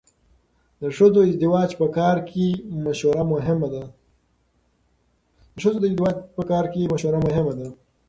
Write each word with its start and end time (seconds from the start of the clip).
د 0.81 0.83
ښځو 0.95 1.07
د 1.15 1.17
ازدواج 1.29 1.69
په 1.79 1.87
کار 1.97 2.17
کې 6.73 6.87
مشوره 6.93 7.13
مهمه 7.33 7.53
ده. 7.59 7.69